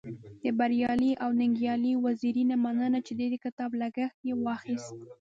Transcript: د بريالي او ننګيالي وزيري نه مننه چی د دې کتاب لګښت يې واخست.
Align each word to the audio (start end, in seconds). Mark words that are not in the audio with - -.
د 0.43 0.45
بريالي 0.59 1.11
او 1.23 1.29
ننګيالي 1.39 1.93
وزيري 2.05 2.43
نه 2.51 2.55
مننه 2.63 2.99
چی 3.05 3.13
د 3.15 3.21
دې 3.31 3.37
کتاب 3.45 3.71
لګښت 3.81 4.17
يې 4.27 4.33
واخست. 4.43 4.89